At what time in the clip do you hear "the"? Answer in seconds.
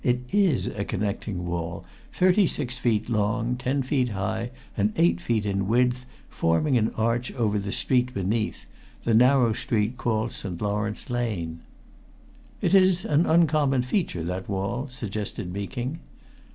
7.59-7.71, 9.03-9.13